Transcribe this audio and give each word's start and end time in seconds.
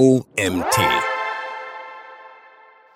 OMT. 0.00 1.13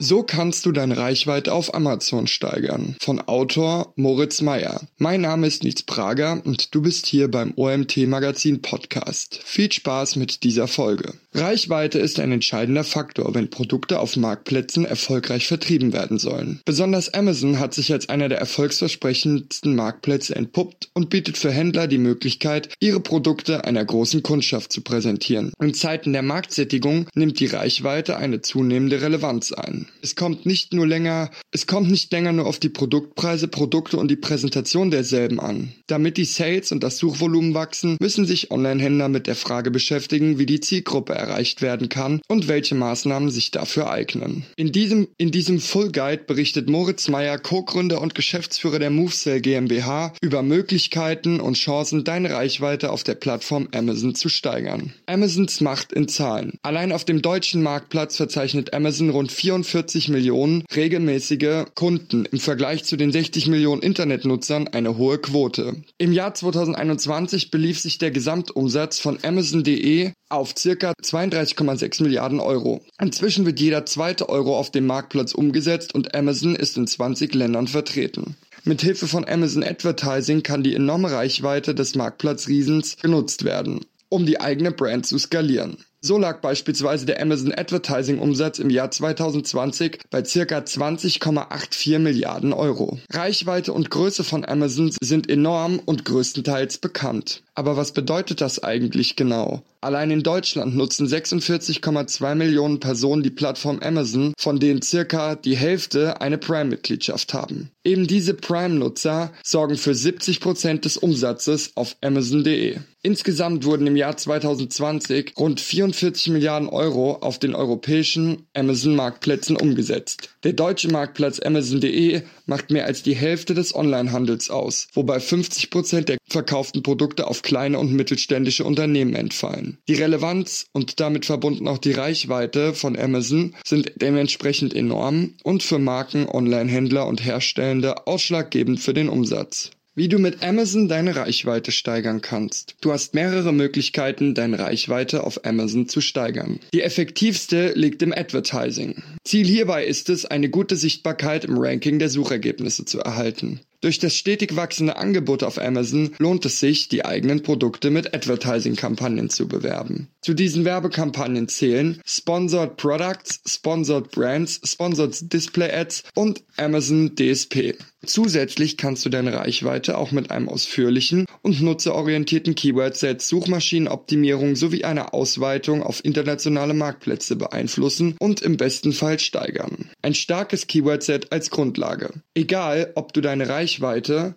So 0.01 0.23
kannst 0.23 0.65
du 0.65 0.71
deine 0.71 0.97
Reichweite 0.97 1.53
auf 1.53 1.75
Amazon 1.75 2.29
steigern. 2.29 2.95
Von 3.01 3.21
Autor 3.21 3.93
Moritz 3.97 4.43
Meyer. 4.43 4.83
Mein 4.97 5.23
Name 5.23 5.49
ist 5.49 5.65
Nietz 5.65 5.83
Prager 5.83 6.41
und 6.45 6.73
du 6.73 6.83
bist 6.83 7.07
hier 7.07 7.29
beim 7.29 7.53
OMT 7.57 8.07
Magazin 8.07 8.63
Podcast. 8.63 9.41
Viel 9.45 9.73
Spaß 9.73 10.15
mit 10.15 10.45
dieser 10.45 10.69
Folge. 10.69 11.15
Reichweite 11.35 11.99
ist 11.99 12.21
ein 12.21 12.33
entscheidender 12.33 12.85
Faktor, 12.85 13.35
wenn 13.35 13.51
Produkte 13.51 13.99
auf 13.99 14.17
Marktplätzen 14.17 14.85
erfolgreich 14.85 15.47
vertrieben 15.47 15.93
werden 15.93 16.19
sollen. 16.19 16.61
Besonders 16.65 17.13
Amazon 17.13 17.59
hat 17.59 17.75
sich 17.75 17.93
als 17.93 18.09
einer 18.09 18.29
der 18.29 18.39
erfolgsversprechendsten 18.39 19.75
Marktplätze 19.75 20.35
entpuppt 20.37 20.91
und 20.95 21.11
bietet 21.11 21.37
für 21.39 21.51
Händler 21.51 21.87
die 21.89 21.99
Möglichkeit, 21.99 22.71
ihre 22.81 23.01
Produkte 23.01 23.65
einer 23.65 23.85
großen 23.85 24.23
Kundschaft 24.23 24.73
zu 24.73 24.81
präsentieren. 24.81 25.53
In 25.61 25.75
Zeiten 25.75 26.13
der 26.13 26.23
Marktsättigung 26.23 27.09
nimmt 27.15 27.41
die 27.41 27.47
Reichweite 27.47 28.17
eine 28.17 28.41
zunehmende 28.43 29.03
Relevanz 29.03 29.53
ein. 29.53 29.88
Es 30.03 30.15
kommt 30.15 30.47
nicht 30.47 30.73
nur 30.73 30.87
länger, 30.87 31.31
es 31.51 31.67
kommt 31.67 31.91
nicht 31.91 32.13
länger 32.13 32.33
nur 32.33 32.47
auf 32.47 32.59
die 32.59 32.69
Produktpreise, 32.69 33.49
Produkte 33.49 33.97
und 33.97 34.11
die 34.11 34.17
Präsentation 34.17 34.91
derselben 34.91 35.41
an. 35.41 35.73
Damit 35.87 36.17
die 36.17 36.25
Sales 36.25 36.71
und 36.73 36.83
das 36.83 36.99
Suchvolumen 36.99 37.55
wachsen, 37.55 37.97
müssen 38.01 38.27
sich 38.27 38.51
Online-Händler 38.51 39.09
mit 39.09 39.27
der 39.27 39.35
Frage 39.35 39.71
beschäftigen, 39.71 40.39
wie 40.39 40.47
die 40.47 40.61
Zielgruppe 40.61 41.15
erreicht 41.15 41.63
werden 41.63 41.89
kann 41.89 42.21
und 42.29 42.49
welche 42.49 42.75
Maßnahmen 42.75 43.31
sich 43.31 43.51
dafür 43.51 43.91
eignen. 43.91 44.45
In 44.57 44.73
diesem, 44.73 45.09
in 45.17 45.31
diesem 45.31 45.61
Full 45.61 45.91
Guide 45.91 46.25
berichtet 46.27 46.69
Moritz 46.69 47.09
Meyer, 47.09 47.39
Co-Gründer 47.39 48.01
und 48.01 48.15
Geschäftsführer 48.15 48.79
der 48.79 48.91
MoveSell 48.91 49.41
GmbH, 49.41 50.13
über 50.21 50.43
Möglichkeiten 50.43 51.41
und 51.41 51.55
Chancen, 51.55 52.05
deine 52.05 52.31
Reichweite 52.31 52.91
auf 52.91 53.03
der 53.03 53.15
Plattform 53.15 53.69
Amazon 53.75 54.15
zu 54.15 54.29
steigern. 54.29 54.93
Amazons 55.07 55.61
Macht 55.61 55.93
in 55.93 56.09
Zahlen. 56.09 56.59
Allein 56.63 56.93
auf 56.93 57.05
dem 57.05 57.23
deutschen 57.23 57.63
Marktplatz 57.63 58.17
verzeichnet 58.17 58.75
Amazon 58.75 59.11
rund 59.11 59.33
44 59.33 59.78
40 59.79 60.09
Millionen 60.09 60.65
regelmäßige 60.75 61.67
Kunden 61.77 62.25
im 62.25 62.41
Vergleich 62.41 62.83
zu 62.83 62.97
den 62.97 63.13
60 63.13 63.47
Millionen 63.47 63.81
Internetnutzern 63.81 64.67
eine 64.67 64.99
hohe 64.99 65.19
Quote. 65.19 65.77
Im 65.99 66.13
Jahr 66.13 66.35
2021 66.35 67.53
belief 67.53 67.79
sich 67.79 67.99
der 67.99 68.11
Gesamtumsatz 68.11 68.99
von 68.99 69.21
Amazon.de 69.23 70.11
auf 70.31 70.53
circa 70.59 70.95
32,6 71.01 72.03
Milliarden 72.03 72.41
Euro. 72.41 72.85
Inzwischen 73.01 73.47
wird 73.47 73.61
jeder 73.61 73.87
zweite 73.87 74.29
Euro 74.29 74.59
auf 74.59 74.73
dem 74.73 74.85
Marktplatz 74.85 75.33
umgesetzt 75.33 75.95
und 75.95 76.13
Amazon 76.13 76.57
ist 76.57 76.77
in 76.77 76.89
20 76.89 77.33
Ländern 77.37 77.69
vertreten. 77.69 78.35
Mit 78.65 78.83
Hilfe 78.83 79.07
von 79.07 79.29
Amazon 79.29 79.63
Advertising 79.63 80.43
kann 80.43 80.65
die 80.65 80.75
enorme 80.75 81.13
Reichweite 81.13 81.73
des 81.73 81.95
Marktplatzriesens 81.95 82.97
genutzt 82.97 83.45
werden, 83.45 83.87
um 84.09 84.27
die 84.27 84.41
eigene 84.41 84.73
Brand 84.73 85.07
zu 85.07 85.19
skalieren. 85.19 85.77
So 86.01 86.17
lag 86.17 86.41
beispielsweise 86.41 87.07
der 87.07 87.21
Amazon 87.21 87.53
Advertising 87.53 88.21
Umsatz 88.21 88.61
im 88.61 88.71
Jahr 88.71 88.89
2020 88.89 89.99
bei 90.11 90.25
circa 90.25 90.59
20,84 90.59 91.99
Milliarden 91.99 92.53
Euro. 92.53 92.99
Reichweite 93.11 93.73
und 93.73 93.91
Größe 93.91 94.23
von 94.23 94.45
Amazon 94.45 94.93
sind 95.01 95.29
enorm 95.29 95.81
und 95.85 96.05
größtenteils 96.05 96.79
bekannt. 96.79 97.43
Aber 97.57 97.77
was 97.77 97.93
bedeutet 97.93 98.41
das 98.41 98.63
eigentlich 98.63 99.17
genau? 99.17 99.65
Allein 99.81 100.11
in 100.11 100.25
Deutschland 100.25 100.75
nutzen 100.75 101.07
46,2 101.07 102.35
Millionen 102.35 102.81
Personen 102.81 103.23
die 103.23 103.31
Plattform 103.31 103.79
Amazon, 103.79 104.35
von 104.37 104.59
denen 104.59 104.83
circa 104.83 105.37
die 105.37 105.57
Hälfte 105.57 106.21
eine 106.21 106.37
Prime-Mitgliedschaft 106.37 107.33
haben. 107.33 107.71
Eben 107.85 108.09
diese 108.09 108.35
Prime-Nutzer 108.35 109.33
sorgen 109.45 109.77
für 109.77 109.95
70 109.95 110.41
Prozent 110.41 110.85
des 110.85 110.97
Umsatzes 110.97 111.77
auf 111.77 111.97
Amazon.de. 112.01 112.79
Insgesamt 113.03 113.65
wurden 113.65 113.87
im 113.87 113.95
Jahr 113.95 114.17
2020 114.17 115.35
rund 115.39 115.61
44 115.61 116.33
Milliarden 116.33 116.69
Euro 116.69 117.13
auf 117.21 117.39
den 117.39 117.55
europäischen 117.55 118.49
Amazon-Marktplätzen 118.55 119.57
umgesetzt. 119.57 120.31
Der 120.45 120.53
deutsche 120.53 120.89
Marktplatz 120.89 121.41
Amazon.de 121.41 122.23
macht 122.47 122.71
mehr 122.71 122.87
als 122.87 123.03
die 123.03 123.17
Hälfte 123.17 123.55
des 123.55 123.75
Onlinehandels 123.75 124.51
aus, 124.51 124.87
wobei 124.93 125.19
50 125.19 125.69
Prozent 125.71 126.09
der 126.09 126.19
verkauften 126.29 126.85
Produkte 126.85 127.27
auf 127.27 127.43
kleine 127.43 127.81
und 127.81 127.93
mittelständische 127.93 128.65
Unternehmen 128.65 129.17
entfallen. 129.17 129.79
Die 129.89 129.95
Relevanz 129.95 130.67
und 130.73 131.01
damit 131.01 131.27
verbunden 131.27 131.67
auch 131.67 131.79
die 131.79 131.91
Reichweite 131.91 132.73
von 132.73 132.97
Amazon 132.97 133.57
sind 133.67 133.93
dementsprechend 133.97 134.77
enorm 134.77 135.35
und 135.43 135.65
für 135.65 135.81
Marken, 135.81 136.29
Onlinehändler 136.29 137.09
und 137.09 137.25
Herstellende 137.25 138.07
ausschlaggebend 138.07 138.79
für 138.79 138.95
den 138.95 139.09
Umsatz. 139.09 139.73
Wie 139.99 140.07
du 140.07 140.21
mit 140.21 140.45
Amazon 140.45 140.87
deine 140.87 141.17
Reichweite 141.17 141.73
steigern 141.73 142.21
kannst. 142.21 142.77
Du 142.81 142.93
hast 142.93 143.15
mehrere 143.15 143.53
Möglichkeiten, 143.53 144.33
deine 144.33 144.61
Reichweite 144.61 145.25
auf 145.25 145.45
Amazon 145.45 145.89
zu 145.89 146.01
steigern. 146.01 146.61
Die 146.73 146.83
effektivste 146.83 147.73
liegt 147.75 148.01
im 148.03 148.13
Advertising. 148.13 149.03
Ziel 149.25 149.45
hierbei 149.45 149.85
ist 149.85 150.09
es, 150.09 150.25
eine 150.25 150.51
gute 150.51 150.77
Sichtbarkeit 150.77 151.45
im 151.45 151.59
Ranking 151.59 151.99
der 151.99 152.11
Suchergebnisse 152.11 152.85
zu 152.85 153.01
erhalten. 153.01 153.59
Durch 153.81 154.01
das 154.01 154.17
stetig 154.17 154.57
wachsende 154.57 154.97
Angebot 154.97 155.45
auf 155.45 155.59
Amazon 155.59 156.11
lohnt 156.19 156.45
es 156.45 156.59
sich, 156.59 156.89
die 156.89 157.05
eigenen 157.05 157.45
Produkte 157.45 157.91
mit 157.91 158.13
Advertising-Kampagnen 158.13 159.31
zu 159.31 159.47
bewerben. 159.47 160.09
Zu 160.21 160.35
diesen 160.35 160.65
Werbekampagnen 160.65 161.49
zählen 161.49 162.01
Sponsored 162.05 162.77
Products, 162.77 163.41
Sponsored 163.47 164.11
Brands, 164.11 164.61
Sponsored 164.65 165.33
Display 165.33 165.73
Ads 165.73 166.03
und 166.15 166.43
Amazon 166.57 167.15
DSP. 167.15 167.77
Zusätzlich 168.05 168.77
kannst 168.77 169.05
du 169.05 169.11
deine 169.11 169.33
Reichweite 169.35 169.99
auch 169.99 170.13
mit 170.13 170.31
einem 170.31 170.49
ausführlichen 170.49 171.27
und 171.43 171.61
nutzerorientierten 171.61 172.55
Keyword-Set, 172.55 173.23
Suchmaschinenoptimierung 173.23 174.55
sowie 174.55 174.85
einer 174.85 175.15
Ausweitung 175.15 175.83
auf 175.83 176.05
internationale 176.05 176.75
Marktplätze 176.75 177.35
beeinflussen 177.35 178.17
und 178.21 178.41
im 178.41 178.57
besten 178.57 178.93
Fall 178.93 179.19
steigern. 179.19 179.91
Ein 180.01 180.15
starkes 180.15 180.69
Keyword-Set 180.69 181.33
als 181.33 181.51
Grundlage. 181.51 182.11
Egal, 182.35 182.93
ob 182.95 183.13
du 183.13 183.21
deine 183.21 183.49
Reichweite 183.49 183.68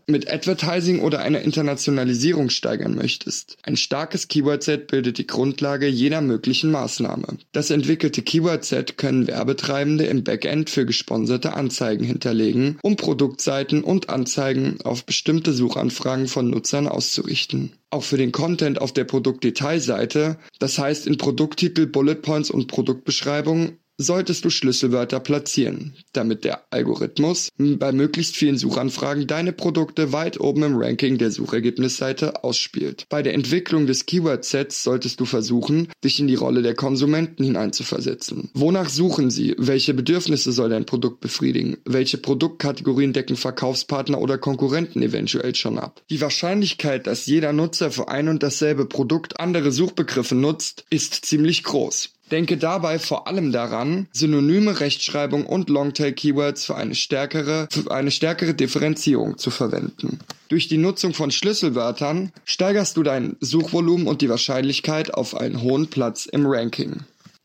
mit 0.07 0.31
Advertising 0.31 0.99
oder 0.99 1.19
einer 1.19 1.41
Internationalisierung 1.41 2.49
steigern 2.49 2.95
möchtest. 2.95 3.57
Ein 3.63 3.77
starkes 3.77 4.27
Keyword-Set 4.27 4.87
bildet 4.87 5.17
die 5.17 5.27
Grundlage 5.27 5.87
jeder 5.87 6.21
möglichen 6.21 6.71
Maßnahme. 6.71 7.37
Das 7.51 7.69
entwickelte 7.69 8.21
Keyword-Set 8.21 8.97
können 8.97 9.27
Werbetreibende 9.27 10.05
im 10.05 10.23
Backend 10.23 10.69
für 10.69 10.85
gesponserte 10.85 11.53
Anzeigen 11.53 12.03
hinterlegen, 12.03 12.77
um 12.81 12.95
Produktseiten 12.95 13.83
und 13.83 14.09
Anzeigen 14.09 14.79
auf 14.83 15.05
bestimmte 15.05 15.53
Suchanfragen 15.53 16.27
von 16.27 16.49
Nutzern 16.49 16.87
auszurichten. 16.87 17.73
Auch 17.93 18.03
für 18.03 18.17
den 18.17 18.31
Content 18.31 18.79
auf 18.79 18.93
der 18.93 19.03
Produktdetailseite, 19.03 20.37
das 20.59 20.77
heißt 20.79 21.07
in 21.07 21.17
Produkttitel, 21.17 21.87
Bullet 21.87 22.15
Points 22.15 22.49
und 22.49 22.67
Produktbeschreibung, 22.67 23.77
solltest 23.97 24.45
du 24.45 24.49
Schlüsselwörter 24.49 25.19
platzieren, 25.19 25.93
damit 26.13 26.43
der 26.43 26.61
Algorithmus 26.71 27.49
bei 27.57 27.91
möglichst 27.91 28.35
vielen 28.35 28.57
Suchanfragen 28.57 29.27
deine 29.27 29.53
Produkte 29.53 30.11
weit 30.11 30.39
oben 30.39 30.63
im 30.63 30.77
Ranking 30.77 31.17
der 31.17 31.31
Suchergebnisseite 31.31 32.43
ausspielt. 32.43 33.05
Bei 33.09 33.21
der 33.21 33.33
Entwicklung 33.33 33.87
des 33.87 34.05
Keyword-Sets 34.05 34.83
solltest 34.83 35.19
du 35.19 35.25
versuchen, 35.25 35.89
dich 36.03 36.19
in 36.19 36.27
die 36.27 36.35
Rolle 36.35 36.61
der 36.61 36.75
Konsumenten 36.75 37.43
hineinzuversetzen. 37.43 38.49
Wonach 38.53 38.89
suchen 38.89 39.29
sie? 39.29 39.55
Welche 39.57 39.93
Bedürfnisse 39.93 40.51
soll 40.51 40.69
dein 40.69 40.85
Produkt 40.85 41.21
befriedigen? 41.21 41.77
Welche 41.85 42.17
Produktkategorien 42.17 43.13
decken 43.13 43.35
Verkaufspartner 43.35 44.19
oder 44.19 44.37
Konkurrenten 44.37 45.01
eventuell 45.01 45.55
schon 45.55 45.77
ab? 45.77 46.01
Die 46.09 46.21
Wahrscheinlichkeit, 46.21 47.07
dass 47.07 47.25
jeder 47.25 47.53
Nutzer 47.53 47.91
für 47.91 48.07
ein 48.07 48.29
und 48.29 48.43
dasselbe 48.43 48.85
Produkt 48.85 49.39
andere 49.39 49.71
Suchbegriffe 49.71 50.35
nutzt, 50.35 50.85
ist 50.89 51.25
ziemlich 51.25 51.63
groß. 51.63 52.13
Denke 52.31 52.57
dabei 52.57 52.97
vor 52.97 53.27
allem 53.27 53.51
daran, 53.51 54.07
synonyme 54.13 54.79
Rechtschreibung 54.79 55.45
und 55.45 55.69
Longtail-Keywords 55.69 56.65
für 56.65 56.75
eine 56.75 56.95
stärkere, 56.95 57.67
für 57.69 57.91
eine 57.91 58.09
stärkere 58.09 58.53
Differenzierung 58.53 59.37
zu 59.37 59.51
verwenden. 59.51 60.19
Durch 60.47 60.69
die 60.69 60.77
Nutzung 60.77 61.13
von 61.13 61.31
Schlüsselwörtern 61.31 62.31
steigerst 62.45 62.95
du 62.95 63.03
dein 63.03 63.35
Suchvolumen 63.41 64.07
und 64.07 64.21
die 64.21 64.29
Wahrscheinlichkeit 64.29 65.13
auf 65.13 65.35
einen 65.35 65.61
hohen 65.61 65.87
Platz 65.87 66.25
im 66.25 66.45
Ranking. 66.45 67.01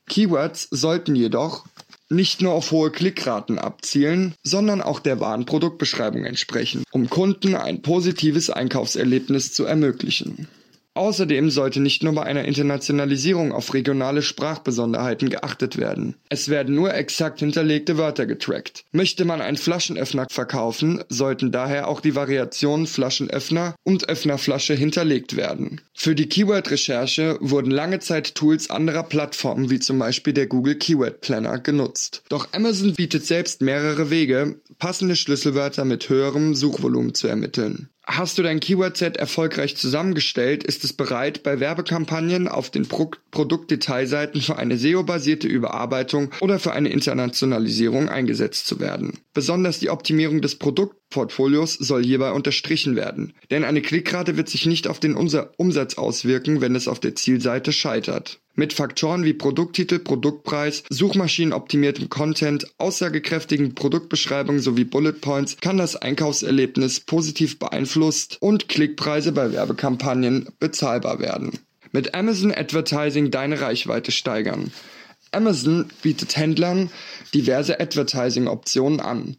Keywords 0.09 0.69
sollten 0.71 1.17
jedoch 1.17 1.65
nicht 2.09 2.41
nur 2.41 2.53
auf 2.53 2.71
hohe 2.71 2.93
Klickraten 2.93 3.59
abzielen, 3.59 4.35
sondern 4.45 4.81
auch 4.81 5.01
der 5.01 5.19
wahren 5.19 5.47
Produktbeschreibung 5.47 6.25
entsprechen, 6.25 6.85
um 6.93 7.11
Kunden 7.11 7.57
ein 7.57 7.83
positives 7.83 8.51
Einkaufserlebnis 8.51 9.53
zu 9.53 9.65
ermöglichen. 9.65 10.47
Außerdem 10.97 11.51
sollte 11.51 11.81
nicht 11.81 12.03
nur 12.03 12.15
bei 12.15 12.23
einer 12.23 12.47
Internationalisierung 12.47 13.53
auf 13.53 13.75
regionale 13.75 14.23
Sprachbesonderheiten 14.23 15.29
geachtet 15.29 15.77
werden. 15.77 16.17
Es 16.31 16.49
werden 16.49 16.75
nur 16.75 16.95
exakt 16.95 17.41
hinterlegte 17.41 17.99
Wörter 17.99 18.25
getrackt. 18.25 18.85
Möchte 18.93 19.27
man 19.27 19.43
einen 19.43 19.59
Flaschenöffner 19.59 20.27
verkaufen, 20.31 21.05
sollten 21.11 21.53
daher 21.53 21.89
auch 21.89 22.01
die 22.01 22.15
Variationen 22.15 22.87
Flaschenöffner 22.87 23.75
und 23.85 24.09
Öffnerflasche 24.09 24.73
hinterlegt 24.73 25.37
werden. 25.37 25.83
Für 25.95 26.15
die 26.15 26.29
Keyword-Recherche 26.29 27.37
wurden 27.41 27.71
lange 27.71 27.99
Zeit 27.99 28.35
Tools 28.35 28.71
anderer 28.71 29.03
Plattformen 29.03 29.69
wie 29.69 29.81
zum 29.81 29.99
Beispiel 29.99 30.33
der 30.33 30.47
Google 30.47 30.77
Keyword 30.77 31.21
Planner 31.21 31.59
genutzt. 31.59 32.23
Doch 32.31 32.49
Amazon 32.53 32.95
bietet 32.95 33.27
selbst 33.27 33.61
mehrere 33.61 34.09
Wege, 34.09 34.61
passende 34.79 35.17
Schlüsselwörter 35.17 35.85
mit 35.85 36.09
höherem 36.09 36.55
Suchvolumen 36.55 37.15
zu 37.15 37.29
ermitteln. 37.29 37.91
Hast 38.09 38.39
du 38.39 38.43
dein 38.45 38.61
Keyword-Set 38.61 39.17
erfolgreich 39.17 39.77
zusammengestellt, 39.77 40.63
ist 40.63 40.85
es 40.85 40.93
bereit, 40.93 41.43
bei 41.43 41.59
Werbekampagnen 41.59 42.47
auf 42.47 42.71
den 42.71 42.87
Pro 42.87 43.11
Produktdetailseiten 43.33 44.41
für 44.41 44.57
eine 44.57 44.79
SEO-basierte 44.79 45.49
Überarbeitung 45.49 46.31
oder 46.41 46.61
für 46.61 46.73
eine 46.73 46.89
Internationalisierung 46.89 48.09
eingesetzt 48.09 48.69
zu 48.69 48.79
werden. 48.79 49.19
Besonders 49.35 49.81
die 49.81 49.91
Optimierung 49.91 50.41
des 50.41 50.55
Produktportfolios 50.55 51.75
soll 51.75 52.05
hierbei 52.05 52.31
unterstrichen 52.31 52.95
werden, 52.95 53.35
denn 53.51 53.65
eine 53.65 53.83
Klickrate 53.83 54.37
wird 54.37 54.49
sich 54.49 54.67
nicht 54.67 54.87
auf 54.87 55.01
den 55.01 55.15
Umsatz 55.15 55.99
auswirken, 55.99 56.61
wenn 56.61 56.77
es 56.77 56.89
auf 56.89 57.01
der 57.01 57.17
Zielseite 57.17 57.73
scheitert. 57.73 58.41
Mit 58.59 58.73
Faktoren 58.73 59.23
wie 59.23 59.35
Produkttitel, 59.35 59.99
Produktpreis, 59.99 60.83
suchmaschinenoptimiertem 60.89 62.09
Content, 62.09 62.67
aussagekräftigen 62.79 63.75
Produktbeschreibungen 63.75 64.63
sowie 64.63 64.85
Bullet 64.85 65.13
Points 65.21 65.59
kann 65.61 65.77
das 65.77 65.95
Einkaufserlebnis 65.95 67.01
positiv 67.01 67.59
beeinflusst 67.59 68.39
und 68.41 68.71
Klickpreise 68.71 69.33
bei 69.33 69.53
Werbekampagnen 69.53 70.49
bezahlbar 70.59 71.21
werden. 71.21 71.51
Mit 71.93 72.15
Amazon 72.15 72.51
Advertising 72.51 73.31
deine 73.31 73.61
Reichweite 73.61 74.11
steigern. 74.11 74.73
Amazon 75.33 75.91
bietet 76.01 76.39
Händlern 76.39 76.89
diverse 77.35 77.79
Advertising-Optionen 77.79 79.01
an, 79.01 79.37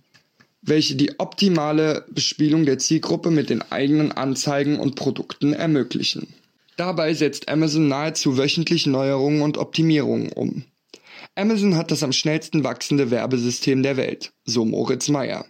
welche 0.62 0.96
die 0.96 1.20
optimale 1.20 2.06
Bespielung 2.12 2.68
der 2.68 2.78
Zielgruppe 2.78 3.32
mit 3.32 3.50
den 3.50 3.64
eigenen 3.64 4.12
Anzeigen 4.12 4.78
und 4.78 4.94
Produkten 4.96 5.54
ermöglichen. 5.54 6.28
Dabei 6.78 7.16
setzt 7.16 7.50
Amazon 7.50 7.88
nahezu 7.88 8.38
wöchentlich 8.38 8.86
Neuerungen 8.86 9.42
und 9.42 9.58
Optimierungen 9.58 10.32
um. 10.32 10.64
Amazon 11.36 11.76
hat 11.76 11.92
das 11.92 12.04
am 12.04 12.14
schnellsten 12.14 12.64
wachsende 12.64 13.12
Werbesystem 13.12 13.84
der 13.84 13.98
Welt, 13.98 14.32
so 14.46 14.64
Moritz 14.64 15.10
Meyer. 15.10 15.46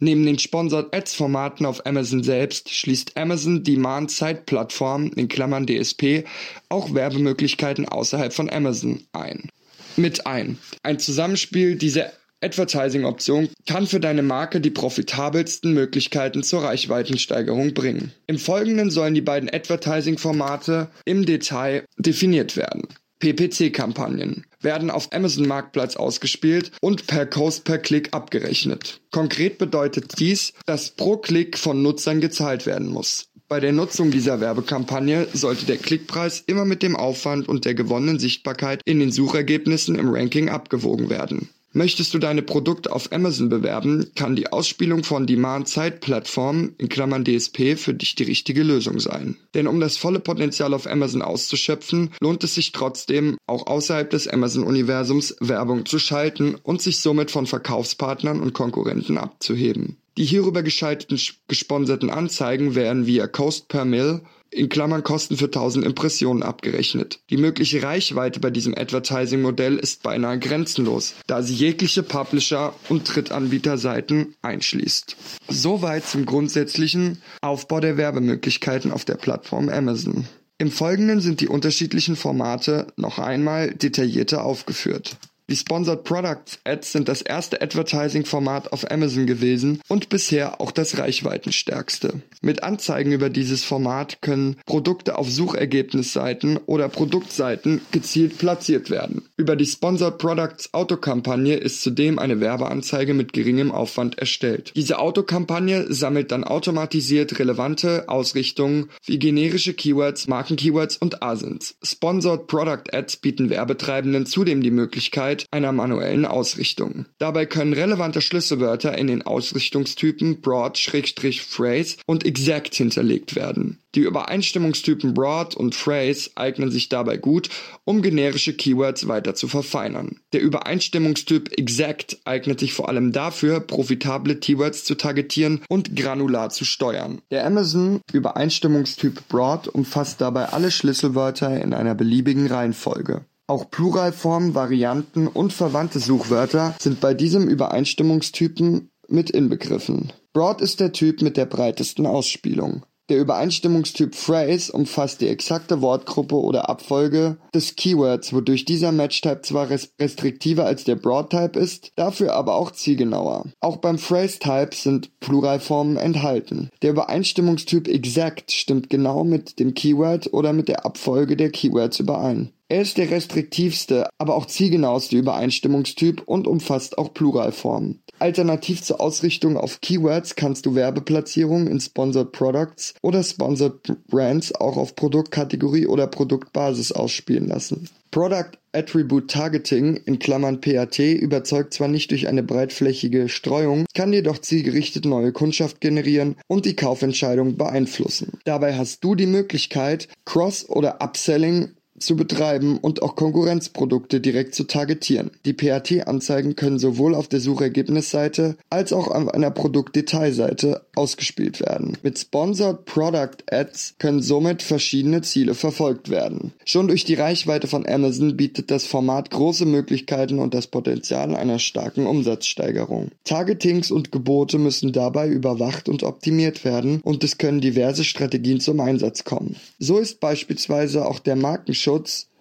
Neben 0.00 0.26
den 0.26 0.38
Sponsored 0.38 0.94
Ads 0.94 1.14
Formaten 1.14 1.64
auf 1.64 1.86
Amazon 1.86 2.22
selbst 2.22 2.72
schließt 2.72 3.16
Amazon 3.16 3.64
Demand 3.64 4.10
Side 4.10 4.42
Plattform 4.46 5.10
in 5.14 5.28
Klammern 5.28 5.66
DSP 5.66 6.24
auch 6.68 6.92
Werbemöglichkeiten 6.92 7.88
außerhalb 7.88 8.32
von 8.32 8.50
Amazon 8.50 9.02
ein. 9.12 9.48
Mit 9.96 10.26
ein. 10.26 10.58
Ein 10.82 10.98
Zusammenspiel 10.98 11.76
dieser 11.76 12.12
Advertising-Option 12.40 13.48
kann 13.66 13.86
für 13.86 14.00
deine 14.00 14.22
Marke 14.22 14.60
die 14.60 14.70
profitabelsten 14.70 15.74
Möglichkeiten 15.74 16.42
zur 16.42 16.62
Reichweitensteigerung 16.62 17.74
bringen. 17.74 18.12
Im 18.26 18.38
Folgenden 18.38 18.90
sollen 18.90 19.14
die 19.14 19.20
beiden 19.20 19.50
Advertising-Formate 19.52 20.88
im 21.04 21.26
Detail 21.26 21.84
definiert 21.98 22.56
werden. 22.56 22.86
PPC-Kampagnen 23.18 24.46
werden 24.60 24.90
auf 24.90 25.12
Amazon 25.12 25.48
Marktplatz 25.48 25.96
ausgespielt 25.96 26.70
und 26.80 27.06
per 27.08 27.26
Cost 27.26 27.64
per 27.64 27.78
Klick 27.78 28.14
abgerechnet. 28.14 29.00
Konkret 29.10 29.58
bedeutet 29.58 30.18
dies, 30.20 30.52
dass 30.66 30.90
pro 30.90 31.16
Klick 31.16 31.58
von 31.58 31.82
Nutzern 31.82 32.20
gezahlt 32.20 32.66
werden 32.66 32.88
muss. 32.88 33.28
Bei 33.48 33.60
der 33.60 33.72
Nutzung 33.72 34.10
dieser 34.10 34.40
Werbekampagne 34.40 35.26
sollte 35.32 35.64
der 35.64 35.78
Klickpreis 35.78 36.44
immer 36.46 36.66
mit 36.66 36.82
dem 36.82 36.96
Aufwand 36.96 37.48
und 37.48 37.64
der 37.64 37.74
gewonnenen 37.74 38.18
Sichtbarkeit 38.18 38.82
in 38.84 39.00
den 39.00 39.10
Suchergebnissen 39.10 39.98
im 39.98 40.10
Ranking 40.10 40.50
abgewogen 40.50 41.08
werden. 41.08 41.48
Möchtest 41.74 42.14
du 42.14 42.18
deine 42.18 42.40
Produkte 42.40 42.90
auf 42.90 43.12
Amazon 43.12 43.50
bewerben, 43.50 44.10
kann 44.14 44.34
die 44.34 44.50
Ausspielung 44.50 45.04
von 45.04 45.26
Demand-Side-Plattformen 45.26 46.74
in 46.78 46.88
Klammern 46.88 47.24
(DSP) 47.24 47.76
für 47.76 47.92
dich 47.92 48.14
die 48.14 48.22
richtige 48.22 48.62
Lösung 48.62 49.00
sein. 49.00 49.36
Denn 49.52 49.66
um 49.66 49.78
das 49.78 49.98
volle 49.98 50.18
Potenzial 50.18 50.72
auf 50.72 50.86
Amazon 50.86 51.20
auszuschöpfen, 51.20 52.14
lohnt 52.20 52.42
es 52.42 52.54
sich 52.54 52.72
trotzdem, 52.72 53.36
auch 53.46 53.66
außerhalb 53.66 54.08
des 54.08 54.28
Amazon-Universums 54.28 55.36
Werbung 55.40 55.84
zu 55.84 55.98
schalten 55.98 56.54
und 56.54 56.80
sich 56.80 57.00
somit 57.00 57.30
von 57.30 57.46
Verkaufspartnern 57.46 58.40
und 58.40 58.54
Konkurrenten 58.54 59.18
abzuheben. 59.18 59.98
Die 60.16 60.24
hierüber 60.24 60.64
geschalteten 60.64 61.20
gesponserten 61.46 62.10
Anzeigen 62.10 62.74
werden 62.74 63.06
via 63.06 63.28
Cost 63.28 63.68
per 63.68 63.84
Mill 63.84 64.22
in 64.50 64.68
Klammern 64.68 65.02
Kosten 65.02 65.36
für 65.36 65.46
1000 65.46 65.84
Impressionen 65.84 66.42
abgerechnet. 66.42 67.20
Die 67.30 67.36
mögliche 67.36 67.82
Reichweite 67.82 68.40
bei 68.40 68.50
diesem 68.50 68.76
Advertising-Modell 68.76 69.76
ist 69.76 70.02
beinahe 70.02 70.38
grenzenlos, 70.38 71.14
da 71.26 71.42
sie 71.42 71.54
jegliche 71.54 72.02
Publisher- 72.02 72.74
und 72.88 73.04
Drittanbieterseiten 73.04 74.34
einschließt. 74.42 75.16
Soweit 75.48 76.06
zum 76.06 76.26
grundsätzlichen 76.26 77.22
Aufbau 77.40 77.80
der 77.80 77.96
Werbemöglichkeiten 77.96 78.90
auf 78.90 79.04
der 79.04 79.16
Plattform 79.16 79.68
Amazon. 79.68 80.26
Im 80.58 80.72
Folgenden 80.72 81.20
sind 81.20 81.40
die 81.40 81.48
unterschiedlichen 81.48 82.16
Formate 82.16 82.88
noch 82.96 83.18
einmal 83.20 83.72
detaillierter 83.72 84.44
aufgeführt. 84.44 85.16
Die 85.50 85.56
Sponsored 85.56 86.04
Products 86.04 86.58
Ads 86.64 86.92
sind 86.92 87.08
das 87.08 87.22
erste 87.22 87.62
Advertising-Format 87.62 88.70
auf 88.70 88.90
Amazon 88.90 89.26
gewesen 89.26 89.80
und 89.88 90.10
bisher 90.10 90.60
auch 90.60 90.70
das 90.70 90.98
reichweitenstärkste. 90.98 92.20
Mit 92.42 92.62
Anzeigen 92.62 93.12
über 93.12 93.30
dieses 93.30 93.64
Format 93.64 94.20
können 94.20 94.56
Produkte 94.66 95.16
auf 95.16 95.30
Suchergebnisseiten 95.30 96.58
oder 96.66 96.90
Produktseiten 96.90 97.80
gezielt 97.92 98.36
platziert 98.36 98.90
werden. 98.90 99.22
Über 99.38 99.56
die 99.56 99.64
Sponsored 99.64 100.18
Products 100.18 100.74
Autokampagne 100.74 101.54
ist 101.56 101.80
zudem 101.80 102.18
eine 102.18 102.40
Werbeanzeige 102.40 103.14
mit 103.14 103.32
geringem 103.32 103.72
Aufwand 103.72 104.18
erstellt. 104.18 104.72
Diese 104.76 104.98
Autokampagne 104.98 105.86
sammelt 105.88 106.30
dann 106.30 106.44
automatisiert 106.44 107.38
relevante 107.38 108.10
Ausrichtungen 108.10 108.90
wie 109.06 109.18
generische 109.18 109.72
Keywords, 109.72 110.28
Markenkeywords 110.28 110.98
und 110.98 111.22
ASINs. 111.22 111.76
Sponsored 111.82 112.48
Product 112.48 112.92
Ads 112.92 113.16
bieten 113.16 113.48
Werbetreibenden 113.48 114.26
zudem 114.26 114.62
die 114.62 114.70
Möglichkeit, 114.70 115.37
Möglichkeit 115.38 115.46
einer 115.50 115.72
manuellen 115.72 116.24
Ausrichtung. 116.24 117.06
Dabei 117.18 117.46
können 117.46 117.72
relevante 117.72 118.20
Schlüsselwörter 118.20 118.96
in 118.96 119.06
den 119.06 119.22
Ausrichtungstypen 119.22 120.40
Broad-Phrase 120.40 121.96
und 122.06 122.24
Exact 122.24 122.74
hinterlegt 122.74 123.36
werden. 123.36 123.78
Die 123.94 124.00
Übereinstimmungstypen 124.00 125.14
Broad 125.14 125.56
und 125.56 125.74
Phrase 125.74 126.30
eignen 126.34 126.70
sich 126.70 126.88
dabei 126.88 127.16
gut, 127.16 127.48
um 127.84 128.02
generische 128.02 128.52
Keywords 128.52 129.08
weiter 129.08 129.34
zu 129.34 129.48
verfeinern. 129.48 130.20
Der 130.32 130.42
Übereinstimmungstyp 130.42 131.58
Exact 131.58 132.18
eignet 132.24 132.60
sich 132.60 132.74
vor 132.74 132.88
allem 132.88 133.12
dafür, 133.12 133.60
profitable 133.60 134.36
Keywords 134.36 134.84
zu 134.84 134.94
targetieren 134.94 135.62
und 135.68 135.96
granular 135.96 136.50
zu 136.50 136.64
steuern. 136.64 137.22
Der 137.30 137.46
Amazon 137.46 138.00
Übereinstimmungstyp 138.12 139.26
Broad 139.28 139.68
umfasst 139.68 140.20
dabei 140.20 140.50
alle 140.50 140.70
Schlüsselwörter 140.70 141.60
in 141.60 141.72
einer 141.72 141.94
beliebigen 141.94 142.46
Reihenfolge. 142.46 143.24
Auch 143.50 143.70
Pluralformen, 143.70 144.54
Varianten 144.54 145.26
und 145.26 145.54
verwandte 145.54 146.00
Suchwörter 146.00 146.74
sind 146.78 147.00
bei 147.00 147.14
diesem 147.14 147.48
Übereinstimmungstypen 147.48 148.90
mit 149.08 149.30
inbegriffen. 149.30 150.12
Broad 150.34 150.60
ist 150.60 150.80
der 150.80 150.92
Typ 150.92 151.22
mit 151.22 151.38
der 151.38 151.46
breitesten 151.46 152.06
Ausspielung. 152.06 152.84
Der 153.08 153.18
Übereinstimmungstyp 153.18 154.14
Phrase 154.14 154.70
umfasst 154.70 155.22
die 155.22 155.28
exakte 155.28 155.80
Wortgruppe 155.80 156.36
oder 156.36 156.68
Abfolge 156.68 157.38
des 157.54 157.74
Keywords, 157.74 158.34
wodurch 158.34 158.66
dieser 158.66 158.92
Matchtype 158.92 159.40
zwar 159.40 159.70
restriktiver 159.70 160.66
als 160.66 160.84
der 160.84 160.96
Broad-Type 160.96 161.58
ist, 161.58 161.92
dafür 161.96 162.34
aber 162.34 162.56
auch 162.56 162.70
zielgenauer. 162.70 163.46
Auch 163.60 163.78
beim 163.78 163.96
Phrase-Type 163.96 164.74
sind 164.74 165.10
Pluralformen 165.20 165.96
enthalten. 165.96 166.68
Der 166.82 166.90
Übereinstimmungstyp 166.90 167.88
Exact 167.88 168.52
stimmt 168.52 168.90
genau 168.90 169.24
mit 169.24 169.58
dem 169.58 169.72
Keyword 169.72 170.34
oder 170.34 170.52
mit 170.52 170.68
der 170.68 170.84
Abfolge 170.84 171.38
der 171.38 171.50
Keywords 171.50 172.00
überein. 172.00 172.52
Er 172.70 172.82
ist 172.82 172.98
der 172.98 173.10
restriktivste, 173.10 174.10
aber 174.18 174.34
auch 174.34 174.44
zielgenaueste 174.44 175.16
Übereinstimmungstyp 175.16 176.22
und 176.26 176.46
umfasst 176.46 176.98
auch 176.98 177.14
Pluralformen. 177.14 178.02
Alternativ 178.18 178.82
zur 178.82 179.00
Ausrichtung 179.00 179.56
auf 179.56 179.80
Keywords 179.80 180.36
kannst 180.36 180.66
du 180.66 180.74
Werbeplatzierungen 180.74 181.66
in 181.66 181.80
Sponsored 181.80 182.32
Products 182.32 182.94
oder 183.02 183.22
Sponsored 183.22 183.96
Brands 184.08 184.54
auch 184.54 184.76
auf 184.76 184.96
Produktkategorie 184.96 185.86
oder 185.86 186.06
Produktbasis 186.06 186.92
ausspielen 186.92 187.46
lassen. 187.46 187.88
Product 188.10 188.52
Attribute 188.72 189.30
Targeting 189.30 189.96
in 190.04 190.18
Klammern 190.18 190.60
PAT 190.60 190.98
überzeugt 190.98 191.74
zwar 191.74 191.88
nicht 191.88 192.10
durch 192.10 192.28
eine 192.28 192.42
breitflächige 192.42 193.28
Streuung, 193.28 193.86
kann 193.94 194.12
jedoch 194.12 194.38
zielgerichtet 194.38 195.04
neue 195.04 195.32
Kundschaft 195.32 195.80
generieren 195.80 196.36
und 196.46 196.64
die 196.64 196.76
Kaufentscheidung 196.76 197.56
beeinflussen. 197.56 198.38
Dabei 198.44 198.76
hast 198.76 199.04
du 199.04 199.14
die 199.14 199.26
Möglichkeit, 199.26 200.08
Cross- 200.24 200.68
oder 200.68 201.02
Upselling 201.02 201.74
zu 201.98 202.16
betreiben 202.16 202.78
und 202.78 203.02
auch 203.02 203.16
Konkurrenzprodukte 203.16 204.20
direkt 204.20 204.54
zu 204.54 204.64
targetieren. 204.64 205.30
Die 205.44 205.52
PAT-Anzeigen 205.52 206.56
können 206.56 206.78
sowohl 206.78 207.14
auf 207.14 207.28
der 207.28 207.40
Suchergebnisseite 207.40 208.56
als 208.70 208.92
auch 208.92 209.08
auf 209.08 209.28
einer 209.28 209.50
Produktdetailseite 209.50 210.82
ausgespielt 210.94 211.60
werden. 211.60 211.98
Mit 212.02 212.18
Sponsored 212.18 212.84
Product 212.84 213.36
Ads 213.50 213.94
können 213.98 214.22
somit 214.22 214.62
verschiedene 214.62 215.22
Ziele 215.22 215.54
verfolgt 215.54 216.10
werden. 216.10 216.52
Schon 216.64 216.88
durch 216.88 217.04
die 217.04 217.14
Reichweite 217.14 217.66
von 217.66 217.86
Amazon 217.86 218.36
bietet 218.36 218.70
das 218.70 218.86
Format 218.86 219.30
große 219.30 219.66
Möglichkeiten 219.66 220.38
und 220.38 220.54
das 220.54 220.68
Potenzial 220.68 221.34
einer 221.34 221.58
starken 221.58 222.06
Umsatzsteigerung. 222.06 223.08
Targetings 223.24 223.90
und 223.90 224.12
Gebote 224.12 224.58
müssen 224.58 224.92
dabei 224.92 225.28
überwacht 225.28 225.88
und 225.88 226.04
optimiert 226.04 226.64
werden 226.64 227.00
und 227.02 227.24
es 227.24 227.38
können 227.38 227.60
diverse 227.60 228.04
Strategien 228.04 228.60
zum 228.60 228.80
Einsatz 228.80 229.24
kommen. 229.24 229.56
So 229.78 229.98
ist 229.98 230.20
beispielsweise 230.20 231.06
auch 231.06 231.18
der 231.18 231.36
Markenschutz 231.36 231.87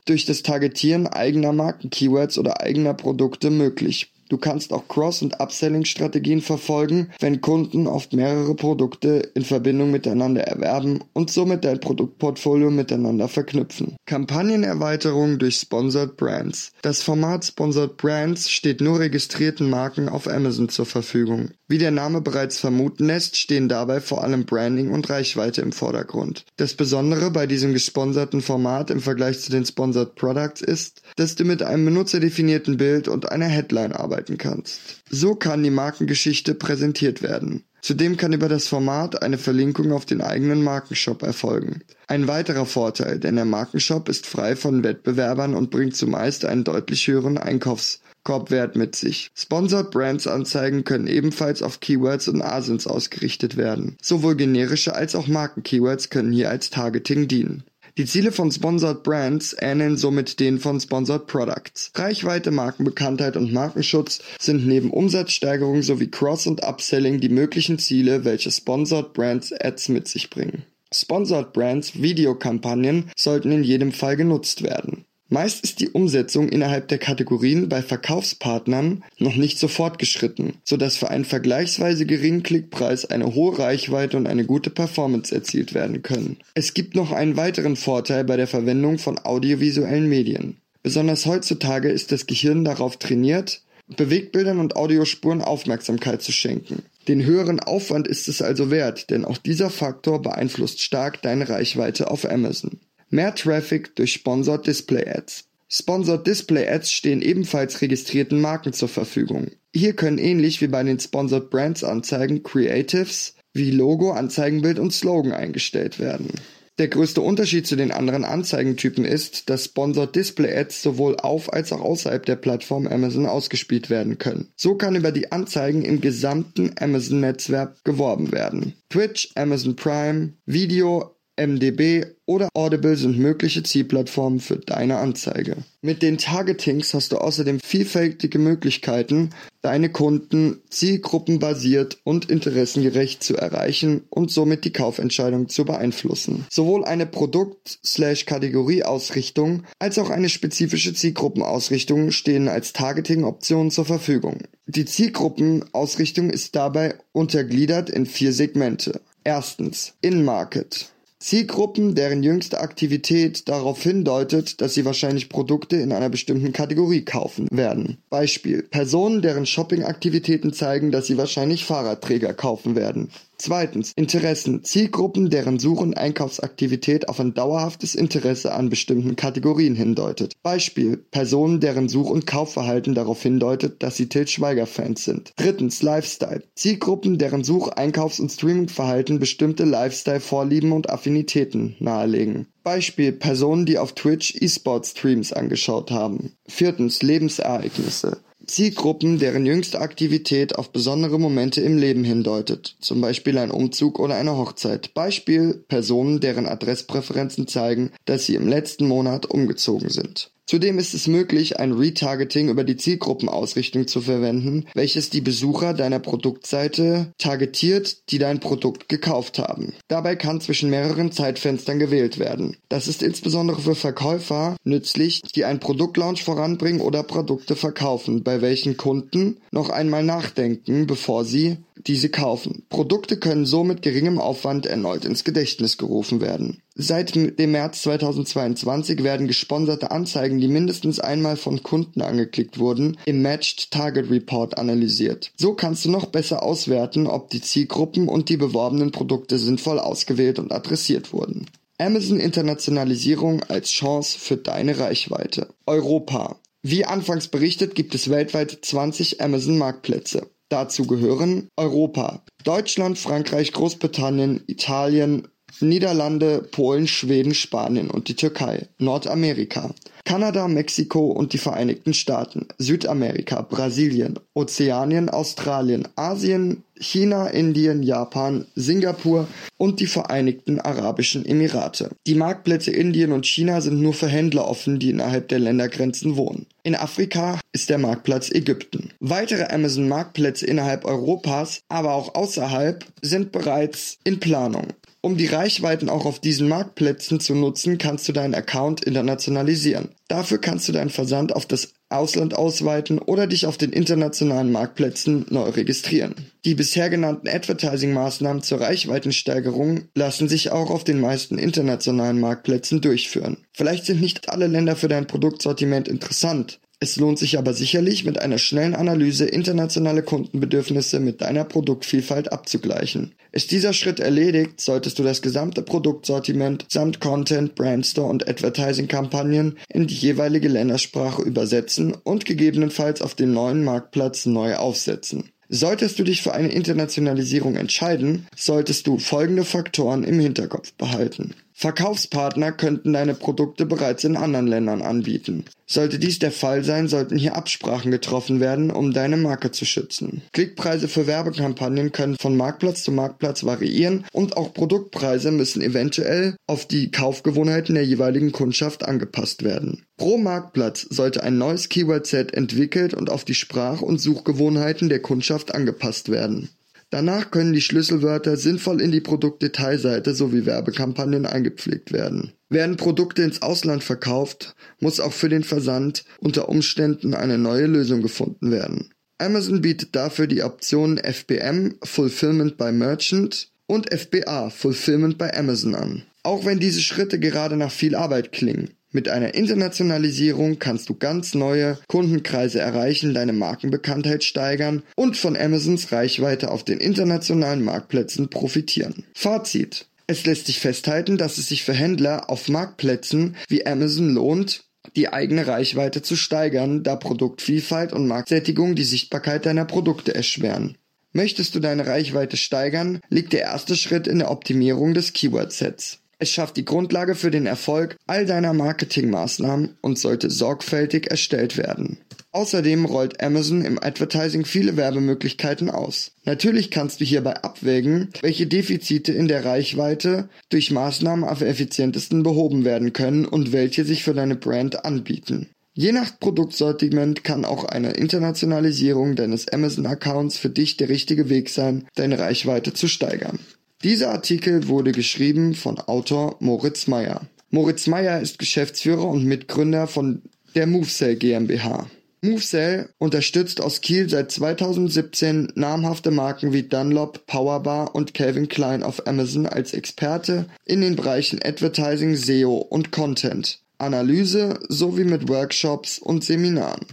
durch 0.06 0.25
das 0.25 0.44
Targetieren 0.44 1.08
eigener 1.08 1.54
Marken-Keywords 1.54 2.38
oder 2.38 2.62
eigener 2.62 2.94
Produkte 2.94 3.50
möglich. 3.50 4.12
Du 4.30 4.38
kannst 4.38 4.74
auch 4.74 4.88
Cross- 4.88 5.22
und 5.22 5.40
Upselling-Strategien 5.40 6.42
verfolgen, 6.42 7.12
wenn 7.20 7.42
Kunden 7.42 7.88
oft 7.88 8.14
mehrere 8.14 8.56
Produkte 8.56 9.30
in 9.34 9.44
Verbindung 9.44 9.92
miteinander 9.92 10.42
erwerben 10.42 11.04
und 11.14 11.32
somit 11.32 11.64
dein 11.64 11.80
Produktportfolio 11.80 12.70
miteinander 12.70 13.28
verknüpfen. 13.28 13.96
Kampagnenerweiterung 14.06 15.40
durch 15.40 15.58
Sponsored 15.58 16.18
Brands. 16.18 16.72
Das 16.82 17.02
Format 17.02 17.46
Sponsored 17.46 17.98
Brands 17.98 18.50
steht 18.50 18.82
nur 18.82 19.00
registrierten 19.00 19.70
Marken 19.70 20.10
auf 20.10 20.28
Amazon 20.28 20.70
zur 20.70 20.86
Verfügung. 20.86 21.52
Wie 21.70 21.78
der 21.78 21.92
Name 21.92 22.22
bereits 22.22 22.60
vermuten 22.60 23.08
lässt, 23.08 23.36
stehen 23.36 23.68
dabei 23.68 24.00
vor 24.00 24.24
allem 24.24 24.46
Branding 24.46 24.92
und 24.92 25.10
Reichweite 25.10 25.62
im 25.62 25.74
Vordergrund. 25.74 26.46
Das 26.56 26.74
Besondere 26.74 27.30
bei 27.30 27.46
diesem 27.46 27.74
gesponserten 27.74 28.42
Format 28.42 28.90
im 28.90 29.02
Vergleich 29.02 29.42
zu 29.42 29.52
den 29.52 29.66
Sponsored 29.66 30.16
Products 30.16 30.62
ist, 30.62 31.02
dass 31.18 31.36
du 31.36 31.44
mit 31.44 31.64
einem 31.64 31.84
benutzerdefinierten 31.84 32.78
Bild 32.78 33.10
und 33.10 33.32
einer 33.32 33.48
Headline 33.48 33.92
arbeiten 34.18 34.38
kannst. 34.38 34.80
So 35.10 35.36
kann 35.36 35.64
die 35.64 35.70
Markengeschichte 35.70 36.56
präsentiert 36.56 37.22
werden. 37.22 37.64
Zudem 37.82 38.18
kann 38.18 38.34
über 38.34 38.50
das 38.50 38.68
Format 38.68 39.22
eine 39.22 39.38
Verlinkung 39.38 39.92
auf 39.92 40.06
den 40.06 40.22
eigenen 40.22 40.64
Markenshop 40.64 41.22
erfolgen. 41.22 41.82
Ein 42.08 42.28
weiterer 42.28 42.66
Vorteil, 42.66 43.20
denn 43.20 43.36
der 43.36 43.46
Markenshop 43.46 44.10
ist 44.10 44.26
frei 44.26 44.56
von 44.56 44.84
Wettbewerbern 44.84 45.54
und 45.54 45.70
bringt 45.70 45.96
zumeist 45.96 46.44
einen 46.44 46.64
deutlich 46.64 47.08
höheren 47.08 47.38
Einkaufs 47.38 48.02
Korbwert 48.24 48.76
mit 48.76 48.94
sich. 48.94 49.30
Sponsored 49.36 49.92
Brands 49.92 50.28
Anzeigen 50.28 50.84
können 50.84 51.08
ebenfalls 51.08 51.62
auf 51.62 51.80
Keywords 51.80 52.28
und 52.28 52.42
ASINs 52.42 52.86
ausgerichtet 52.86 53.56
werden. 53.56 53.96
Sowohl 54.02 54.36
generische 54.36 54.96
als 54.96 55.16
auch 55.16 55.28
Marken-Keywords 55.28 56.10
können 56.10 56.34
hier 56.34 56.50
als 56.50 56.70
Targeting 56.70 57.30
dienen. 57.30 57.64
Die 57.98 58.06
Ziele 58.06 58.32
von 58.32 58.51
Sponsored 58.51 59.01
Brands 59.01 59.56
ähneln 59.60 59.98
somit 59.98 60.39
denen 60.39 60.60
von 60.60 60.80
Sponsored 60.80 61.25
Products. 61.25 61.89
Reichweite, 61.96 62.51
Markenbekanntheit 62.51 63.36
und 63.36 63.51
Markenschutz 63.51 64.20
sind 64.38 64.68
neben 64.68 64.92
Umsatzsteigerung 64.92 65.82
sowie 65.82 66.12
Cross- 66.12 66.46
und 66.46 66.63
Upselling 66.63 67.20
die 67.20 67.30
möglichen 67.30 67.80
Ziele, 67.80 68.24
welche 68.24 68.51
Sponsored 68.51 69.13
Brands 69.13 69.51
Ads 69.51 69.89
mit 69.89 70.08
sich 70.08 70.30
bringen. 70.30 70.63
Sponsored 70.94 71.54
Brands 71.54 72.00
Videokampagnen 72.00 73.10
sollten 73.16 73.51
in 73.51 73.63
jedem 73.63 73.92
Fall 73.92 74.16
genutzt 74.16 74.62
werden. 74.62 75.07
Meist 75.30 75.62
ist 75.64 75.82
die 75.82 75.90
Umsetzung 75.90 76.48
innerhalb 76.48 76.88
der 76.88 77.00
Kategorien 77.00 77.68
bei 77.68 77.82
Verkaufspartnern 77.82 79.04
noch 79.20 79.36
nicht 79.36 79.60
so 79.60 79.68
fortgeschritten, 79.68 80.54
so 80.64 80.78
dass 80.78 80.96
für 80.96 81.10
einen 81.10 81.26
vergleichsweise 81.26 82.06
geringen 82.06 82.44
Klickpreis 82.44 83.04
eine 83.04 83.36
hohe 83.36 83.60
Reichweite 83.60 84.16
und 84.16 84.26
eine 84.26 84.46
gute 84.46 84.70
Performance 84.70 85.36
erzielt 85.36 85.74
werden 85.74 86.02
können. 86.02 86.38
Es 86.54 86.74
gibt 86.74 86.96
noch 86.96 87.12
einen 87.12 87.36
weiteren 87.36 87.76
Vorteil 87.76 88.24
bei 88.24 88.38
der 88.38 88.48
Verwendung 88.48 89.00
von 89.00 89.20
audiovisuellen 89.20 90.08
Medien. 90.08 90.58
Besonders 90.82 91.26
heutzutage 91.26 91.90
ist 91.90 92.14
das 92.14 92.26
Gehirn 92.26 92.64
darauf 92.64 92.96
trainiert, 92.96 93.62
Bewegtbildern 93.98 94.60
und 94.60 94.78
Audiospuren 94.78 95.42
Aufmerksamkeit 95.42 96.22
zu 96.22 96.32
schenken. 96.32 96.84
Den 97.08 97.26
höheren 97.26 97.60
Aufwand 97.60 98.08
ist 98.08 98.28
es 98.28 98.42
also 98.42 98.70
wert, 98.70 99.10
denn 99.10 99.26
auch 99.26 99.38
dieser 99.38 99.70
Faktor 99.70 100.22
beeinflusst 100.22 100.82
stark 100.82 101.22
deine 101.22 101.50
Reichweite 101.50 102.12
auf 102.12 102.30
Amazon. 102.30 102.80
Mehr 103.10 103.34
Traffic 103.34 103.96
durch 103.96 104.14
Sponsored 104.14 104.68
Display 104.68 105.08
Ads. 105.08 105.46
Sponsored 105.70 106.26
Display 106.28 106.68
Ads 106.68 106.92
stehen 106.92 107.22
ebenfalls 107.22 107.82
registrierten 107.82 108.40
Marken 108.42 108.74
zur 108.74 108.90
Verfügung. 108.90 109.52
Hier 109.74 109.94
können 109.94 110.18
ähnlich 110.18 110.62
wie 110.62 110.68
bei 110.68 110.84
den 110.84 111.00
Sponsored 111.00 111.50
Brands 111.50 111.84
Anzeigen 111.84 112.44
Creatives 112.44 113.36
wie 113.54 113.72
Logo, 113.72 114.12
Anzeigenbild 114.12 114.80
und 114.80 114.94
Slogan 114.94 115.32
eingestellt 115.32 116.00
werden. 116.00 116.32
Der 116.78 116.90
größte 116.90 117.22
Unterschied 117.22 117.66
zu 117.66 117.76
den 117.76 117.92
anderen 117.92 118.24
Anzeigentypen 118.24 119.04
ist, 119.04 119.50
dass 119.50 119.66
Sponsored 119.66 120.16
Display 120.16 120.56
Ads 120.56 120.84
sowohl 120.84 121.18
auf 121.18 121.52
als 121.52 121.74
auch 121.74 121.82
außerhalb 121.82 122.24
der 122.26 122.36
Plattform 122.36 122.86
Amazon 122.86 123.26
ausgespielt 123.26 123.90
werden 123.90 124.20
können. 124.20 124.50
So 124.56 124.76
kann 124.76 124.96
über 124.96 125.12
die 125.12 125.32
Anzeigen 125.32 125.82
im 125.82 126.02
gesamten 126.02 126.76
Amazon-Netzwerk 126.80 127.84
geworben 127.84 128.32
werden. 128.32 128.74
Twitch, 128.90 129.32
Amazon 129.34 129.76
Prime, 129.76 130.34
Video, 130.46 131.17
MDB 131.38 132.06
oder 132.25 132.50
Audible 132.53 132.98
sind 132.98 133.17
mögliche 133.17 133.63
Zielplattformen 133.63 134.39
für 134.39 134.58
deine 134.58 134.98
Anzeige. 134.98 135.58
Mit 135.82 136.01
den 136.01 136.17
Targetings 136.17 136.94
hast 136.94 137.13
du 137.13 137.17
außerdem 137.17 137.60
vielfältige 137.60 138.39
Möglichkeiten, 138.39 139.29
deine 139.62 139.89
Kunden 139.89 140.62
zielgruppenbasiert 140.70 142.00
und 142.03 142.29
interessengerecht 142.29 143.24
zu 143.24 143.38
erreichen 143.38 144.03
und 144.10 144.32
somit 144.32 144.65
die 144.65 144.74
Kaufentscheidung 144.74 145.48
zu 145.48 145.63
beeinflussen. 145.63 146.46
Sowohl 146.50 146.84
eine 146.84 147.06
Produkt-Kategorieausrichtung 147.06 149.63
als 149.79 150.00
auch 150.00 150.10
eine 150.10 150.29
spezifische 150.29 150.94
Zielgruppenausrichtung 150.94 152.12
stehen 152.12 152.50
als 152.50 152.74
Targeting-Optionen 152.74 153.72
zur 153.72 153.86
Verfügung. 153.86 154.39
Die 154.65 154.86
Zielgruppenausrichtung 154.86 156.29
ist 156.29 156.56
dabei 156.56 156.96
untergliedert 157.13 157.89
in 157.89 158.06
vier 158.06 158.34
Segmente. 158.34 159.00
Erstens 159.24 159.94
In-Market. 160.01 160.91
Zielgruppen, 161.20 161.96
deren 161.96 162.22
jüngste 162.22 162.60
Aktivität 162.60 163.50
darauf 163.50 163.82
hindeutet, 163.82 164.62
dass 164.62 164.76
sie 164.76 164.86
wahrscheinlich 164.86 165.30
Produkte 165.30 165.76
in 165.78 165.92
einer 165.92 166.10
bestimmten 166.10 166.54
Kategorie 166.54 167.04
kaufen 167.06 167.48
werden. 167.50 167.98
Beispiel: 168.12 168.62
Personen, 168.62 169.24
deren 169.24 169.48
Shopping-Aktivitäten 169.48 170.54
zeigen, 170.54 170.92
dass 170.92 171.08
sie 171.08 171.18
wahrscheinlich 171.18 171.66
Fahrradträger 171.66 172.34
kaufen 172.34 172.76
werden. 172.76 173.10
Zweitens. 173.38 173.94
Interessen. 173.96 174.63
Zielgruppen, 174.63 175.29
deren 175.29 175.60
Such- 175.60 175.82
und 175.82 175.96
Einkaufsaktivität 175.98 177.08
auf 177.08 177.20
ein 177.20 177.34
dauerhaftes 177.34 177.96
Interesse 177.96 178.53
an 178.53 178.70
bestimmten 178.70 179.15
Kategorien 179.15 179.75
hindeutet. 179.75 180.34
Beispiel. 180.41 180.98
Personen, 180.98 181.60
deren 181.60 181.88
Such- 181.88 182.10
und 182.10 182.25
Kaufverhalten 182.25 182.96
darauf 182.96 183.22
hindeutet, 183.22 183.84
dass 183.84 183.96
sie 183.96 184.10
Til 184.10 184.27
Schweiger-Fans 184.27 185.06
sind. 185.06 185.34
Drittens. 185.36 185.82
Lifestyle. 185.84 186.44
Zielgruppen, 186.56 187.17
deren 187.17 187.44
Such-, 187.44 187.70
Einkaufs- 187.77 188.20
und 188.20 188.32
Streamingverhalten 188.32 189.20
bestimmte 189.20 189.65
Lifestyle-Vorlieben 189.65 190.72
und 190.72 190.89
Affinitäten 190.89 191.75
nahelegen. 191.79 192.48
Beispiel 192.63 193.13
Personen, 193.13 193.65
die 193.65 193.77
auf 193.77 193.94
Twitch 193.94 194.36
E-Sport-Streams 194.41 195.32
angeschaut 195.32 195.91
haben. 195.91 196.34
Viertens. 196.48 197.01
Lebensereignisse. 197.01 198.17
Zielgruppen, 198.48 199.20
deren 199.20 199.46
jüngste 199.46 199.82
Aktivität 199.82 200.56
auf 200.56 200.72
besondere 200.72 201.20
Momente 201.20 201.62
im 201.62 201.77
Leben 201.77 202.04
hindeutet, 202.04 202.77
zum 202.80 203.01
Beispiel 203.01 203.38
ein 203.38 203.51
Umzug 203.51 204.00
oder 204.00 204.16
eine 204.16 204.38
Hochzeit. 204.38 204.94
Beispiel 204.94 205.66
Personen, 205.68 206.20
deren 206.20 206.48
Adresspräferenzen 206.48 207.48
zeigen, 207.48 207.92
dass 208.06 208.25
sie 208.25 208.36
im 208.36 208.48
letzten 208.48 208.88
Monat 208.88 209.25
umgezogen 209.25 209.89
sind. 209.89 210.32
Zudem 210.50 210.80
ist 210.80 210.94
es 210.94 211.08
möglich, 211.08 211.60
ein 211.60 211.74
Retargeting 211.74 212.48
über 212.48 212.63
die 212.63 212.77
Zielgruppenausrichtung 212.77 213.86
zu 213.86 214.00
verwenden, 214.00 214.66
welches 214.74 215.10
die 215.10 215.20
Besucher 215.20 215.74
deiner 215.74 216.00
Produktseite 216.00 217.12
targetiert, 217.18 218.10
die 218.12 218.18
dein 218.18 218.39
Produkt 218.39 218.88
gekauft 218.88 219.39
haben. 219.39 219.74
Dabei 219.89 220.16
kann 220.16 220.39
zwischen 220.39 220.70
mehreren 220.70 221.12
Zeitfenstern 221.12 221.80
gewählt 221.80 222.18
werden. 222.18 222.56
Das 222.70 222.88
ist 222.88 223.04
insbesondere 223.04 223.60
für 223.60 223.75
Verkäufer 223.75 224.56
nützlich, 224.63 225.22
die 225.36 225.44
einen 225.44 225.60
Produktlaunch 225.60 226.24
voranbringen 226.24 226.80
oder 226.80 227.04
Produkte 227.04 227.58
verkaufen, 227.58 228.24
bei 228.24 228.42
welchen 228.42 228.77
Kunden 228.77 229.42
noch 229.51 229.70
einmal 229.70 230.04
nachdenken, 230.04 230.88
bevor 230.88 231.25
sie 231.25 231.58
diese 231.75 232.10
kaufen. 232.10 232.63
Produkte 232.70 233.18
können 233.18 233.46
so 233.46 233.66
mit 233.66 233.82
geringem 233.82 234.18
Aufwand 234.18 234.66
erneut 234.66 235.04
ins 235.04 235.25
Gedächtnis 235.25 235.77
gerufen 235.77 236.22
werden. 236.22 236.62
Seit 236.80 237.16
dem 237.16 237.52
März 237.52 237.82
2022 237.82 239.04
werden 239.04 239.28
gesponserte 239.28 239.90
Anzeigen, 239.90 240.40
die 240.40 240.48
mindestens 240.48 241.00
einmal 241.00 241.36
von 241.36 241.64
Kunden 241.64 242.04
angeklickt 242.04 242.60
wurden, 242.60 243.00
im 243.06 243.24
Matched 243.24 243.72
Target 243.72 244.12
Report 244.12 244.60
analysiert. 244.60 245.32
So 245.36 245.56
kannst 245.56 245.86
du 245.86 245.90
noch 245.90 246.06
besser 246.06 246.44
auswerten, 246.44 247.08
ob 247.08 247.32
die 247.32 247.42
Zielgruppen 247.42 248.08
und 248.08 248.30
die 248.30 248.38
beworbenen 248.38 248.92
Produkte 248.92 249.40
sinnvoll 249.40 249.80
ausgewählt 249.80 250.38
und 250.38 250.52
adressiert 250.52 251.14
wurden. 251.14 251.48
Amazon 251.80 252.20
Internationalisierung 252.20 253.42
als 253.42 253.72
Chance 253.72 254.20
für 254.20 254.38
deine 254.38 254.78
Reichweite. 254.78 255.48
Europa. 255.66 256.40
Wie 256.62 256.86
anfangs 256.86 257.28
berichtet, 257.28 257.74
gibt 257.74 257.96
es 257.96 258.12
weltweit 258.12 258.56
20 258.62 259.20
Amazon 259.20 259.58
Marktplätze. 259.58 260.28
Dazu 260.50 260.86
gehören 260.86 261.50
Europa, 261.58 262.24
Deutschland, 262.44 263.00
Frankreich, 263.00 263.52
Großbritannien, 263.52 264.44
Italien, 264.48 265.28
Niederlande, 265.60 266.48
Polen, 266.51 266.88
Schweden, 266.88 267.34
Spanien 267.34 267.89
und 267.89 268.08
die 268.08 268.16
Türkei, 268.16 268.68
Nordamerika, 268.77 269.74
Kanada, 270.08 270.48
Mexiko 270.48 271.08
und 271.08 271.34
die 271.34 271.38
Vereinigten 271.38 271.94
Staaten, 271.94 272.48
Südamerika, 272.58 273.42
Brasilien, 273.42 274.18
Ozeanien, 274.34 275.10
Australien, 275.10 275.86
Asien, 275.98 276.63
China, 276.80 277.27
Indien, 277.27 277.84
Japan, 277.84 278.46
Singapur 278.56 279.27
und 279.58 279.80
die 279.80 279.88
Vereinigten 279.88 280.62
Arabischen 280.62 281.25
Emirate. 281.25 281.89
Die 282.06 282.16
Marktplätze 282.16 282.72
Indien 282.72 283.12
und 283.12 283.25
China 283.25 283.60
sind 283.60 283.82
nur 283.82 283.94
für 283.94 284.08
Händler 284.08 284.48
offen, 284.48 284.80
die 284.80 284.92
innerhalb 284.92 285.27
der 285.27 285.39
Ländergrenzen 285.39 286.16
wohnen. 286.16 286.46
In 286.63 286.75
Afrika 286.75 287.39
ist 287.51 287.70
der 287.70 287.77
Marktplatz 287.77 288.30
Ägypten. 288.32 288.92
Weitere 289.00 289.46
Amazon-Marktplätze 289.54 290.46
innerhalb 290.46 290.86
Europas, 290.86 291.60
aber 291.68 291.94
auch 291.94 292.16
außerhalb, 292.16 292.86
sind 293.01 293.32
bereits 293.32 293.98
in 294.04 294.20
Planung. 294.20 294.68
Um 295.01 295.16
die 295.16 295.27
Reichweiten 295.27 295.89
auch 295.89 296.06
auf 296.06 296.20
diesen 296.20 296.50
Marktplätzen 296.50 297.20
zu 297.20 297.36
nutzen, 297.36 297.77
kannst 297.77 298.08
du 298.08 298.13
deinen 298.13 298.34
Account 298.34 298.84
internationalisieren. 298.84 299.89
Dafür 300.08 300.39
kannst 300.39 300.68
du 300.68 300.72
deinen 300.72 300.89
Versand 300.89 301.36
auf 301.36 301.46
das 301.46 301.74
Ausland 301.89 302.36
ausweiten 302.36 303.00
oder 303.00 303.27
dich 303.27 303.46
auf 303.46 303.58
den 303.58 303.72
internationalen 303.72 304.51
Marktplätzen 304.51 305.25
neu 305.30 305.50
registrieren. 305.50 306.16
Die 306.44 306.56
bisher 306.56 306.89
genannten 306.89 307.30
Advertising-Maßnahmen 307.30 308.44
zur 308.44 308.60
Reichweitensteigerung 308.60 309.84
lassen 309.96 310.27
sich 310.27 310.51
auch 310.51 310.70
auf 310.70 310.84
den 310.84 311.00
meisten 311.00 311.38
internationalen 311.38 312.20
Marktplätzen 312.20 312.82
durchführen. 312.82 313.38
Vielleicht 313.54 313.86
sind 313.86 314.01
nicht 314.01 314.30
alle 314.30 314.48
Länder 314.48 314.75
für 314.75 314.89
dein 314.89 315.08
Produktsortiment 315.08 315.88
interessant, 315.88 316.60
es 316.80 316.96
lohnt 316.98 317.18
sich 317.18 317.40
aber 317.40 317.56
sicherlich, 317.56 318.06
mit 318.06 318.20
einer 318.20 318.38
schnellen 318.38 318.76
Analyse 318.76 319.26
internationale 319.26 320.04
Kundenbedürfnisse 320.04 321.00
mit 321.00 321.22
deiner 321.22 321.44
Produktvielfalt 321.44 322.32
abzugleichen. 322.32 323.16
Ist 323.32 323.50
dieser 323.50 323.74
Schritt 323.74 324.00
erledigt, 324.00 324.62
solltest 324.62 325.00
du 325.00 325.04
das 325.04 325.24
gesamte 325.24 325.64
Produktsortiment 325.64 326.66
samt 326.70 327.00
Content, 327.00 327.56
Brandstore 327.56 328.10
und 328.10 328.30
Advertising-Kampagnen 328.30 329.58
in 329.70 329.88
die 329.88 329.96
jeweilige 329.96 330.50
Ländersprache 330.50 331.24
übersetzen 331.24 331.96
und 332.04 332.26
gegebenenfalls 332.26 333.02
auf 333.02 333.16
dem 333.16 333.34
neuen 333.34 333.64
Marktplatz 333.64 334.28
neu 334.28 334.56
aufsetzen. 334.56 335.32
Solltest 335.50 335.98
du 335.98 336.04
dich 336.04 336.22
für 336.22 336.34
eine 336.34 336.52
Internationalisierung 336.52 337.56
entscheiden, 337.56 338.28
solltest 338.36 338.86
du 338.86 339.00
folgende 339.00 339.46
Faktoren 339.46 340.04
im 340.04 340.20
Hinterkopf 340.20 340.74
behalten. 340.74 341.34
Verkaufspartner 341.60 342.52
könnten 342.52 342.94
deine 342.94 343.16
Produkte 343.16 343.66
bereits 343.66 344.04
in 344.04 344.16
anderen 344.16 344.46
Ländern 344.46 344.84
anbieten. 344.84 345.46
Sollte 345.66 345.98
dies 345.98 346.20
der 346.20 346.32
Fall 346.32 346.64
sein, 346.64 346.88
sollten 346.88 347.18
hier 347.18 347.36
Absprachen 347.36 347.90
getroffen 347.90 348.40
werden, 348.40 348.70
um 348.70 348.94
deine 348.94 349.18
Marke 349.18 349.50
zu 349.50 349.66
schützen. 349.66 350.22
Klickpreise 350.34 350.88
für 350.88 351.08
Werbekampagnen 351.08 351.92
können 351.92 352.16
von 352.16 352.38
Marktplatz 352.38 352.84
zu 352.84 352.92
Marktplatz 352.92 353.44
variieren 353.44 354.06
und 354.12 354.38
auch 354.38 354.54
Produktpreise 354.54 355.32
müssen 355.32 355.64
eventuell 355.64 356.36
auf 356.46 356.68
die 356.68 356.92
Kaufgewohnheiten 356.92 357.74
der 357.74 357.86
jeweiligen 357.86 358.32
Kundschaft 358.32 358.86
angepasst 358.86 359.44
werden. 359.44 359.84
Pro 359.98 360.20
Marktplatz 360.20 360.86
sollte 360.92 361.24
ein 361.24 361.40
neues 361.40 361.70
Keyword-Set 361.70 362.36
entwickelt 362.36 362.94
und 362.94 363.10
auf 363.10 363.26
die 363.26 363.34
Sprach- 363.34 363.82
und 363.82 364.00
Suchgewohnheiten 364.00 364.90
der 364.90 365.02
Kundschaft 365.02 365.56
angepasst 365.56 366.10
werden. 366.10 366.50
Danach 366.89 367.32
können 367.32 367.51
die 367.51 367.62
Schlüsselwörter 367.62 368.38
sinnvoll 368.38 368.82
in 368.82 368.91
die 368.91 369.01
Produktdetailseite 369.01 370.15
sowie 370.15 370.46
Werbekampagnen 370.46 371.25
eingepflegt 371.25 371.91
werden. 371.91 372.34
Werden 372.50 372.77
Produkte 372.77 373.24
ins 373.24 373.41
Ausland 373.41 373.84
verkauft, 373.84 374.56
muss 374.79 375.01
auch 375.01 375.12
für 375.12 375.27
den 375.27 375.44
Versand 375.44 376.06
unter 376.20 376.48
Umständen 376.48 377.13
eine 377.13 377.38
neue 377.38 377.65
Lösung 377.65 378.01
gefunden 378.01 378.51
werden. 378.51 378.94
Amazon 379.17 379.62
bietet 379.62 379.96
dafür 379.96 380.27
die 380.27 380.44
Optionen 380.44 380.98
FBM 380.98 381.75
Fulfillment 381.84 382.58
by 382.58 382.72
Merchant 382.72 383.51
und 383.65 383.94
FBA 383.94 384.50
Fulfillment 384.50 385.17
by 385.17 385.29
Amazon 385.34 385.75
an. 385.75 386.03
Auch 386.24 386.46
wenn 386.46 386.60
diese 386.60 386.82
Schritte 386.82 387.20
gerade 387.20 387.58
nach 387.58 387.72
viel 387.72 387.96
Arbeit 387.96 388.32
klingen, 388.32 388.77
mit 388.91 389.10
einer 389.10 389.36
Internationalisierung 389.36 390.60
kannst 390.60 390.88
du 390.89 390.96
ganz 390.96 391.34
neue 391.34 391.77
Kundenkreise 391.88 392.60
erreichen, 392.60 393.13
deine 393.13 393.34
Markenbekanntheit 393.34 394.24
steigern 394.24 394.84
und 394.96 395.17
von 395.17 395.36
Amazons 395.36 395.91
Reichweite 395.91 396.50
auf 396.50 396.63
den 396.63 396.79
internationalen 396.79 397.63
Marktplätzen 397.63 398.29
profitieren. 398.29 399.03
Fazit. 399.13 399.88
Es 400.08 400.25
lässt 400.25 400.46
sich 400.46 400.60
festhalten, 400.60 401.17
dass 401.17 401.38
es 401.38 401.50
sich 401.50 401.65
für 401.65 401.74
Händler 401.74 402.29
auf 402.29 402.48
Marktplätzen 402.48 403.36
wie 403.50 403.65
Amazon 403.65 404.13
lohnt, 404.13 404.63
die 404.96 405.12
eigene 405.12 405.48
Reichweite 405.48 406.01
zu 406.01 406.15
steigern, 406.15 406.84
da 406.84 406.96
Produktvielfalt 406.96 407.91
und 407.91 408.08
Marktsättigung 408.08 408.75
die 408.75 408.86
Sichtbarkeit 408.86 409.46
deiner 409.46 409.65
Produkte 409.65 410.15
erschweren. 410.15 410.77
Möchtest 411.12 411.56
du 411.56 411.60
deine 411.60 411.88
Reichweite 411.88 412.38
steigern, 412.38 413.01
liegt 413.10 413.34
der 413.34 413.41
erste 413.41 413.75
Schritt 413.75 414.08
in 414.08 414.20
der 414.20 414.32
Optimierung 414.32 414.94
des 414.94 415.12
Keyword-Sets. 415.12 416.00
Es 416.20 416.30
schafft 416.30 416.58
die 416.58 416.66
Grundlage 416.66 417.14
für 417.14 417.30
den 417.30 417.46
Erfolg 417.46 417.96
all 418.08 418.26
deiner 418.26 418.54
Marketingmaßnahmen 418.54 419.78
und 419.82 420.00
sollte 420.00 420.32
sorgfältig 420.32 421.12
erstellt 421.12 421.58
werden. 421.58 422.00
Außerdem 422.32 422.86
rollt 422.86 423.22
Amazon 423.22 423.64
im 423.64 423.82
Advertising 423.82 424.46
viele 424.46 424.78
Werbemöglichkeiten 424.78 425.70
aus. 425.70 426.12
Natürlich 426.26 426.72
kannst 426.72 427.02
du 427.02 427.06
hierbei 427.06 427.36
abwägen, 427.44 428.10
welche 428.22 428.48
Defizite 428.48 429.12
in 429.12 429.28
der 429.28 429.46
Reichweite 429.46 430.30
durch 430.50 430.72
Maßnahmen 430.72 431.24
am 431.24 431.42
effizientesten 431.42 432.24
behoben 432.24 432.66
werden 432.66 432.94
können 432.94 433.26
und 433.26 433.54
welche 433.54 433.86
sich 433.86 434.04
für 434.04 434.14
deine 434.14 434.36
Brand 434.36 434.86
anbieten. 434.86 435.50
Je 435.74 435.92
nach 435.92 436.20
Produktsortiment 436.20 437.24
kann 437.24 437.46
auch 437.46 437.64
eine 437.64 437.92
Internationalisierung 437.92 439.16
deines 439.16 439.48
Amazon-Accounts 439.48 440.38
für 440.38 440.50
dich 440.50 440.78
der 440.78 440.89
richtige 440.89 441.30
Weg 441.30 441.50
sein, 441.50 441.88
deine 441.94 442.18
Reichweite 442.18 442.74
zu 442.74 442.88
steigern. 442.88 443.39
Dieser 443.84 444.10
Artikel 444.10 444.68
wurde 444.68 444.92
geschrieben 444.92 445.54
von 445.54 445.78
Autor 445.78 446.38
Moritz 446.40 446.88
Meyer. 446.88 447.22
Moritz 447.52 447.86
Meyer 447.86 448.20
ist 448.20 448.40
Geschäftsführer 448.40 449.08
und 449.08 449.24
Mitgründer 449.24 449.86
von 449.86 450.24
der 450.56 450.66
MoveSell 450.66 451.16
GmbH. 451.16 451.88
MoveSell 452.24 452.90
unterstützt 452.98 453.62
aus 453.62 453.82
Kiel 453.82 454.10
seit 454.10 454.32
2017 454.32 455.54
namhafte 455.54 456.10
Marken 456.10 456.54
wie 456.54 456.63
Dunlop, 456.63 457.28
Powerbar 457.28 457.94
und 457.94 458.16
Calvin 458.16 458.48
Klein 458.48 458.82
auf 458.82 459.06
Amazon 459.06 459.46
als 459.46 459.76
Experte 459.76 460.48
in 460.66 460.82
den 460.82 460.96
Bereichen 460.96 461.40
Advertising, 461.44 462.16
SEO 462.16 462.58
und 462.58 462.92
Content, 462.92 463.60
Analyse 463.78 464.60
sowie 464.70 465.04
mit 465.04 465.30
Workshops 465.30 466.00
und 466.00 466.24
Seminaren. 466.24 466.88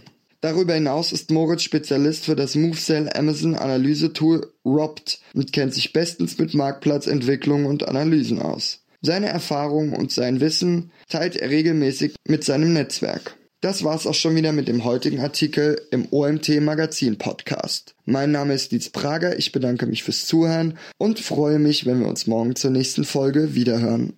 Darüber 0.44 0.74
hinaus 0.74 1.10
ist 1.10 1.30
Moritz 1.30 1.62
Spezialist 1.62 2.26
für 2.26 2.36
das 2.36 2.54
MoveCell 2.54 3.08
Amazon 3.14 3.54
Analyse-Tool 3.54 4.52
ROBT 4.66 5.18
und 5.32 5.54
kennt 5.54 5.72
sich 5.72 5.94
bestens 5.94 6.36
mit 6.36 6.52
Marktplatzentwicklung 6.52 7.64
und 7.64 7.88
Analysen 7.88 8.42
aus. 8.42 8.84
Seine 9.00 9.28
Erfahrungen 9.28 9.94
und 9.94 10.12
sein 10.12 10.40
Wissen 10.40 10.90
teilt 11.08 11.36
er 11.36 11.48
regelmäßig 11.48 12.16
mit 12.28 12.44
seinem 12.44 12.74
Netzwerk. 12.74 13.38
Das 13.62 13.84
war's 13.84 14.06
auch 14.06 14.12
schon 14.12 14.36
wieder 14.36 14.52
mit 14.52 14.68
dem 14.68 14.84
heutigen 14.84 15.20
Artikel 15.20 15.80
im 15.90 16.08
OMT 16.10 16.60
Magazin 16.60 17.16
Podcast. 17.16 17.94
Mein 18.04 18.30
Name 18.30 18.52
ist 18.52 18.70
Dietz 18.70 18.90
Prager, 18.90 19.38
ich 19.38 19.50
bedanke 19.50 19.86
mich 19.86 20.02
fürs 20.02 20.26
Zuhören 20.26 20.76
und 20.98 21.20
freue 21.20 21.58
mich, 21.58 21.86
wenn 21.86 22.00
wir 22.00 22.08
uns 22.08 22.26
morgen 22.26 22.54
zur 22.54 22.70
nächsten 22.70 23.04
Folge 23.04 23.54
wiederhören. 23.54 24.12